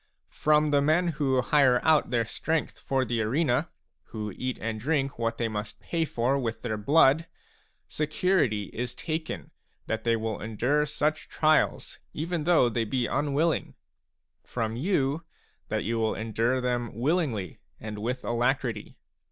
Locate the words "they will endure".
10.03-10.87